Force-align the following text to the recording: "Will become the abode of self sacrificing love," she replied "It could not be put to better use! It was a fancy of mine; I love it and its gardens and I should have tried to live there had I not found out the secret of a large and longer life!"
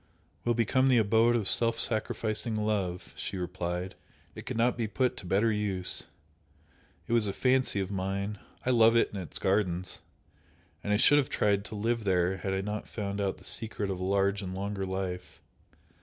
"Will 0.45 0.55
become 0.55 0.87
the 0.87 0.97
abode 0.97 1.35
of 1.35 1.47
self 1.47 1.79
sacrificing 1.79 2.55
love," 2.55 3.13
she 3.15 3.37
replied 3.37 3.93
"It 4.33 4.47
could 4.47 4.57
not 4.57 4.75
be 4.75 4.87
put 4.87 5.15
to 5.17 5.27
better 5.27 5.51
use! 5.51 6.05
It 7.05 7.13
was 7.13 7.27
a 7.27 7.33
fancy 7.33 7.79
of 7.79 7.91
mine; 7.91 8.39
I 8.65 8.71
love 8.71 8.95
it 8.95 9.13
and 9.13 9.21
its 9.21 9.37
gardens 9.37 9.99
and 10.83 10.91
I 10.91 10.97
should 10.97 11.19
have 11.19 11.29
tried 11.29 11.63
to 11.65 11.75
live 11.75 12.03
there 12.03 12.37
had 12.37 12.51
I 12.51 12.61
not 12.61 12.87
found 12.87 13.21
out 13.21 13.37
the 13.37 13.43
secret 13.43 13.91
of 13.91 13.99
a 13.99 14.03
large 14.03 14.41
and 14.41 14.55
longer 14.55 14.87
life!" 14.87 15.39